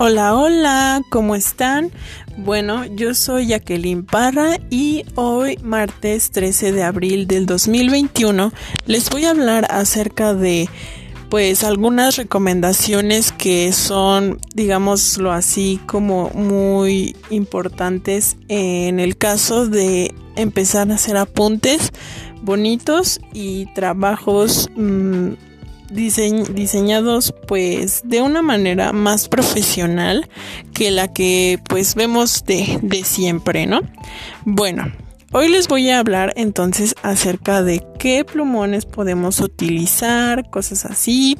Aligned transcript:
Hola, 0.00 0.36
hola, 0.36 1.02
¿cómo 1.10 1.34
están? 1.34 1.90
Bueno, 2.36 2.84
yo 2.84 3.14
soy 3.14 3.48
Jacqueline 3.48 4.04
Parra 4.04 4.60
y 4.70 5.02
hoy, 5.16 5.58
martes 5.60 6.30
13 6.30 6.70
de 6.70 6.84
abril 6.84 7.26
del 7.26 7.46
2021, 7.46 8.52
les 8.86 9.10
voy 9.10 9.24
a 9.24 9.30
hablar 9.30 9.66
acerca 9.72 10.34
de 10.34 10.68
pues 11.30 11.64
algunas 11.64 12.14
recomendaciones 12.14 13.32
que 13.32 13.72
son, 13.72 14.38
digámoslo 14.54 15.32
así, 15.32 15.80
como 15.86 16.30
muy 16.30 17.16
importantes 17.30 18.36
en 18.46 19.00
el 19.00 19.16
caso 19.16 19.66
de 19.66 20.14
empezar 20.36 20.92
a 20.92 20.94
hacer 20.94 21.16
apuntes 21.16 21.90
bonitos 22.42 23.20
y 23.32 23.66
trabajos 23.74 24.70
mmm, 24.76 25.32
diseñados 25.90 27.34
pues 27.46 28.02
de 28.04 28.22
una 28.22 28.42
manera 28.42 28.92
más 28.92 29.28
profesional 29.28 30.28
que 30.74 30.90
la 30.90 31.12
que 31.12 31.60
pues 31.68 31.94
vemos 31.94 32.44
de, 32.44 32.78
de 32.82 33.04
siempre, 33.04 33.66
¿no? 33.66 33.80
Bueno, 34.44 34.92
hoy 35.32 35.48
les 35.48 35.68
voy 35.68 35.88
a 35.90 35.98
hablar 35.98 36.32
entonces 36.36 36.94
acerca 37.02 37.62
de 37.62 37.84
qué 37.98 38.24
plumones 38.24 38.86
podemos 38.86 39.40
utilizar, 39.40 40.48
cosas 40.50 40.84
así. 40.84 41.36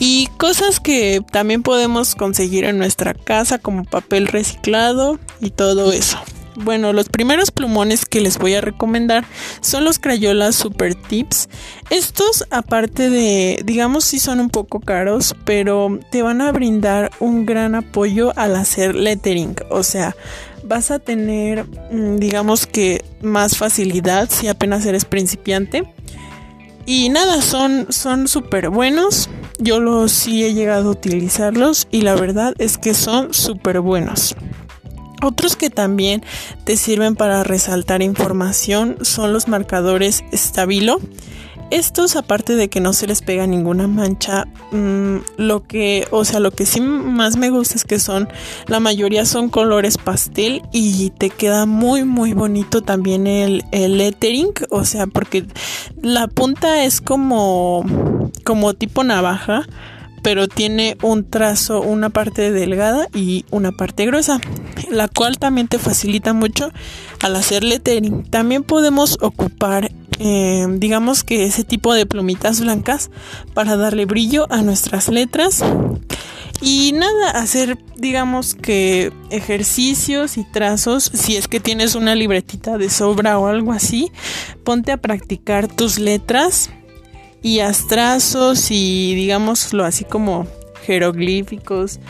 Y 0.00 0.28
cosas 0.38 0.78
que 0.78 1.22
también 1.32 1.64
podemos 1.64 2.14
conseguir 2.14 2.64
en 2.64 2.78
nuestra 2.78 3.14
casa 3.14 3.58
como 3.58 3.84
papel 3.84 4.28
reciclado 4.28 5.18
y 5.40 5.50
todo 5.50 5.92
eso. 5.92 6.18
Bueno, 6.64 6.92
los 6.92 7.08
primeros 7.08 7.52
plumones 7.52 8.04
que 8.04 8.20
les 8.20 8.36
voy 8.36 8.54
a 8.54 8.60
recomendar 8.60 9.24
son 9.60 9.84
los 9.84 10.00
Crayola 10.00 10.50
Super 10.50 10.96
Tips. 10.96 11.48
Estos, 11.88 12.44
aparte 12.50 13.10
de, 13.10 13.60
digamos, 13.64 14.04
sí 14.04 14.18
son 14.18 14.40
un 14.40 14.50
poco 14.50 14.80
caros, 14.80 15.36
pero 15.44 16.00
te 16.10 16.22
van 16.22 16.40
a 16.40 16.50
brindar 16.50 17.10
un 17.20 17.46
gran 17.46 17.76
apoyo 17.76 18.32
al 18.36 18.56
hacer 18.56 18.96
lettering. 18.96 19.54
O 19.70 19.84
sea, 19.84 20.16
vas 20.64 20.90
a 20.90 20.98
tener, 20.98 21.64
mm, 21.92 22.16
digamos 22.16 22.66
que, 22.66 23.04
más 23.22 23.56
facilidad 23.56 24.28
si 24.28 24.48
apenas 24.48 24.84
eres 24.84 25.04
principiante. 25.04 25.84
Y 26.86 27.08
nada, 27.10 27.40
son 27.40 28.26
súper 28.26 28.70
buenos. 28.70 29.30
Yo 29.60 29.78
los 29.78 30.10
sí 30.10 30.44
he 30.44 30.54
llegado 30.54 30.88
a 30.88 30.92
utilizarlos 30.92 31.86
y 31.90 32.02
la 32.02 32.14
verdad 32.14 32.54
es 32.58 32.78
que 32.78 32.94
son 32.94 33.34
súper 33.34 33.80
buenos. 33.80 34.34
Otros 35.22 35.56
que 35.56 35.70
también 35.70 36.22
te 36.64 36.76
sirven 36.76 37.16
para 37.16 37.42
resaltar 37.42 38.02
información 38.02 38.96
son 39.02 39.32
los 39.32 39.48
marcadores 39.48 40.24
Stabilo. 40.32 41.00
Estos, 41.70 42.16
aparte 42.16 42.56
de 42.56 42.70
que 42.70 42.80
no 42.80 42.94
se 42.94 43.06
les 43.06 43.20
pega 43.20 43.46
ninguna 43.46 43.86
mancha, 43.88 44.46
mmm, 44.72 45.18
lo 45.36 45.66
que, 45.66 46.08
o 46.10 46.24
sea, 46.24 46.40
lo 46.40 46.50
que 46.50 46.64
sí 46.64 46.80
más 46.80 47.36
me 47.36 47.50
gusta 47.50 47.74
es 47.74 47.84
que 47.84 47.98
son, 47.98 48.26
la 48.68 48.80
mayoría 48.80 49.26
son 49.26 49.50
colores 49.50 49.98
pastel 49.98 50.62
y 50.72 51.10
te 51.10 51.28
queda 51.28 51.66
muy, 51.66 52.04
muy 52.04 52.32
bonito 52.32 52.80
también 52.80 53.26
el 53.26 53.62
lettering, 53.70 54.54
o 54.70 54.86
sea, 54.86 55.06
porque 55.08 55.44
la 56.00 56.26
punta 56.28 56.84
es 56.84 57.02
como, 57.02 57.84
como 58.44 58.72
tipo 58.72 59.04
navaja 59.04 59.66
pero 60.22 60.48
tiene 60.48 60.96
un 61.02 61.28
trazo, 61.28 61.80
una 61.80 62.10
parte 62.10 62.50
delgada 62.50 63.08
y 63.14 63.44
una 63.50 63.72
parte 63.72 64.06
gruesa, 64.06 64.40
la 64.90 65.08
cual 65.08 65.38
también 65.38 65.68
te 65.68 65.78
facilita 65.78 66.32
mucho 66.32 66.70
al 67.20 67.36
hacer 67.36 67.64
lettering. 67.64 68.24
También 68.24 68.62
podemos 68.62 69.18
ocupar, 69.20 69.90
eh, 70.18 70.66
digamos 70.70 71.24
que 71.24 71.44
ese 71.44 71.64
tipo 71.64 71.94
de 71.94 72.06
plumitas 72.06 72.60
blancas 72.60 73.10
para 73.54 73.76
darle 73.76 74.06
brillo 74.06 74.46
a 74.50 74.62
nuestras 74.62 75.08
letras. 75.08 75.62
Y 76.60 76.92
nada, 76.92 77.30
hacer 77.30 77.78
digamos 77.96 78.54
que 78.54 79.12
ejercicios 79.30 80.36
y 80.38 80.44
trazos, 80.44 81.04
si 81.14 81.36
es 81.36 81.46
que 81.46 81.60
tienes 81.60 81.94
una 81.94 82.16
libretita 82.16 82.78
de 82.78 82.90
sobra 82.90 83.38
o 83.38 83.46
algo 83.46 83.72
así, 83.72 84.10
ponte 84.64 84.90
a 84.90 84.96
practicar 84.96 85.68
tus 85.68 86.00
letras 86.00 86.70
y 87.42 87.60
astrazos 87.60 88.70
y 88.70 89.14
digámoslo 89.14 89.84
así 89.84 90.04
como 90.04 90.46
jeroglíficos 90.84 92.00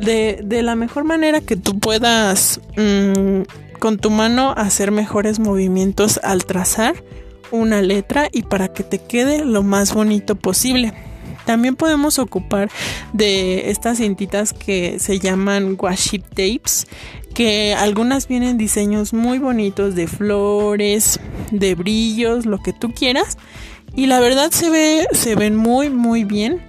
de, 0.00 0.40
de 0.44 0.62
la 0.62 0.76
mejor 0.76 1.04
manera 1.04 1.40
que 1.40 1.56
tú 1.56 1.78
puedas 1.78 2.60
mmm, 2.76 3.42
con 3.78 3.98
tu 3.98 4.10
mano 4.10 4.54
hacer 4.56 4.90
mejores 4.90 5.38
movimientos 5.38 6.20
al 6.22 6.44
trazar 6.44 7.02
una 7.50 7.82
letra 7.82 8.28
y 8.32 8.42
para 8.42 8.68
que 8.68 8.82
te 8.82 8.98
quede 8.98 9.44
lo 9.44 9.62
más 9.62 9.94
bonito 9.94 10.36
posible. 10.36 10.92
También 11.46 11.76
podemos 11.76 12.18
ocupar 12.18 12.70
de 13.14 13.70
estas 13.70 13.98
cintitas 13.98 14.52
que 14.52 14.98
se 14.98 15.18
llaman 15.18 15.78
washi 15.80 16.18
tapes, 16.18 16.86
que 17.32 17.74
algunas 17.74 18.28
vienen 18.28 18.58
diseños 18.58 19.14
muy 19.14 19.38
bonitos 19.38 19.94
de 19.94 20.08
flores, 20.08 21.18
de 21.50 21.74
brillos, 21.74 22.44
lo 22.44 22.58
que 22.58 22.74
tú 22.74 22.92
quieras 22.92 23.38
y 23.94 24.06
la 24.06 24.20
verdad 24.20 24.50
se 24.50 24.70
ve, 24.70 25.06
se 25.12 25.34
ven 25.34 25.56
muy, 25.56 25.90
muy 25.90 26.24
bien. 26.24 26.62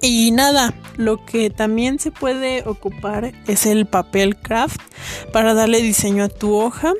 Y 0.00 0.30
nada, 0.32 0.74
lo 0.96 1.24
que 1.24 1.50
también 1.50 1.98
se 1.98 2.10
puede 2.10 2.62
ocupar 2.66 3.32
es 3.46 3.66
el 3.66 3.86
papel 3.86 4.36
craft 4.36 4.80
para 5.32 5.54
darle 5.54 5.80
diseño 5.80 6.24
a 6.24 6.28
tu 6.28 6.54
hoja. 6.54 6.92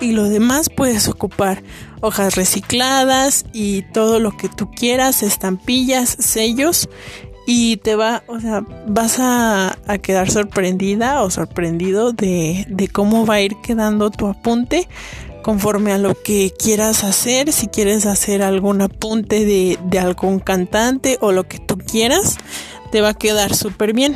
Y 0.00 0.12
lo 0.12 0.28
demás 0.28 0.68
puedes 0.68 1.08
ocupar 1.08 1.62
hojas 2.00 2.34
recicladas 2.34 3.44
y 3.52 3.82
todo 3.92 4.18
lo 4.18 4.36
que 4.36 4.48
tú 4.48 4.70
quieras, 4.70 5.22
estampillas, 5.22 6.16
sellos. 6.18 6.88
Y 7.46 7.78
te 7.78 7.96
va, 7.96 8.22
o 8.28 8.38
sea, 8.38 8.64
vas 8.86 9.18
a, 9.18 9.76
a 9.86 9.98
quedar 9.98 10.30
sorprendida 10.30 11.22
o 11.22 11.30
sorprendido 11.30 12.12
de, 12.12 12.66
de 12.68 12.88
cómo 12.88 13.26
va 13.26 13.34
a 13.34 13.40
ir 13.40 13.56
quedando 13.62 14.10
tu 14.10 14.28
apunte 14.28 14.88
conforme 15.42 15.92
a 15.92 15.98
lo 15.98 16.14
que 16.14 16.52
quieras 16.56 17.04
hacer, 17.04 17.52
si 17.52 17.66
quieres 17.66 18.06
hacer 18.06 18.42
algún 18.42 18.80
apunte 18.80 19.44
de, 19.44 19.78
de 19.84 19.98
algún 19.98 20.38
cantante 20.38 21.18
o 21.20 21.32
lo 21.32 21.44
que 21.44 21.58
tú 21.58 21.76
quieras, 21.78 22.38
te 22.92 23.00
va 23.00 23.10
a 23.10 23.14
quedar 23.14 23.54
súper 23.54 23.92
bien. 23.92 24.14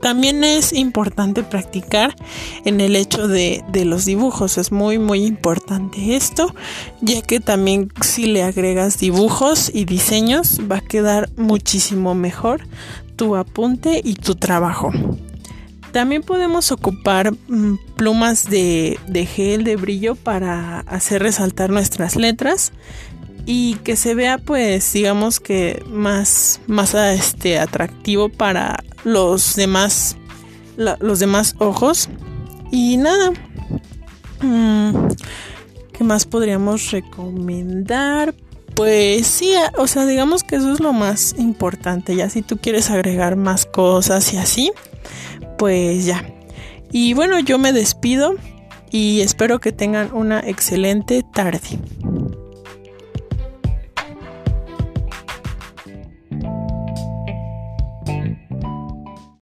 También 0.00 0.44
es 0.44 0.72
importante 0.72 1.42
practicar 1.42 2.16
en 2.64 2.80
el 2.80 2.96
hecho 2.96 3.28
de, 3.28 3.62
de, 3.70 3.84
los 3.84 4.06
dibujos, 4.06 4.56
es 4.56 4.72
muy 4.72 4.98
muy 4.98 5.24
importante 5.24 6.16
esto, 6.16 6.54
ya 7.02 7.20
que 7.20 7.40
también 7.40 7.92
si 8.00 8.26
le 8.26 8.42
agregas 8.42 8.98
dibujos 8.98 9.70
y 9.72 9.84
diseños 9.84 10.60
va 10.70 10.76
a 10.76 10.80
quedar 10.80 11.28
muchísimo 11.36 12.14
mejor 12.14 12.62
tu 13.16 13.36
apunte 13.36 14.00
y 14.02 14.14
tu 14.14 14.34
trabajo. 14.34 14.90
También 15.92 16.22
podemos 16.22 16.72
ocupar 16.72 17.32
mm, 17.32 17.74
plumas 17.96 18.48
de, 18.48 18.98
de, 19.08 19.26
gel 19.26 19.64
de 19.64 19.76
brillo 19.76 20.14
para 20.14 20.80
hacer 20.80 21.22
resaltar 21.22 21.70
nuestras 21.70 22.16
letras 22.16 22.72
y 23.46 23.74
que 23.76 23.96
se 23.96 24.14
vea 24.14 24.38
pues 24.38 24.92
digamos 24.92 25.40
que 25.40 25.82
más, 25.88 26.60
más 26.66 26.94
este, 26.94 27.58
atractivo 27.58 28.28
para 28.28 28.82
los 29.04 29.56
demás, 29.56 30.16
los 30.76 31.18
demás 31.18 31.54
ojos. 31.58 32.08
Y 32.70 32.96
nada, 32.96 33.32
mmm, 34.40 35.08
¿qué 35.92 36.04
más 36.04 36.24
podríamos 36.24 36.90
recomendar? 36.90 38.34
Pues 38.74 39.26
sí, 39.26 39.52
o 39.76 39.86
sea, 39.86 40.06
digamos 40.06 40.44
que 40.44 40.56
eso 40.56 40.72
es 40.72 40.80
lo 40.80 40.92
más 40.92 41.34
importante. 41.36 42.16
Ya 42.16 42.30
si 42.30 42.42
tú 42.42 42.56
quieres 42.56 42.90
agregar 42.90 43.36
más 43.36 43.66
cosas 43.66 44.32
y 44.32 44.38
así, 44.38 44.72
pues 45.58 46.06
ya. 46.06 46.24
Y 46.92 47.14
bueno, 47.14 47.38
yo 47.40 47.58
me 47.58 47.72
despido 47.72 48.34
y 48.90 49.20
espero 49.20 49.60
que 49.60 49.72
tengan 49.72 50.12
una 50.12 50.40
excelente 50.40 51.22
tarde. 51.22 51.60